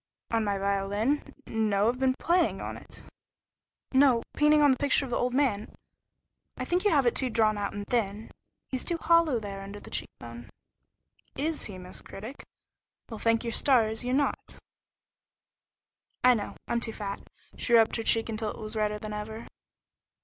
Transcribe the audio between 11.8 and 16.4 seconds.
Critic? Well, thank your stars you're not." "I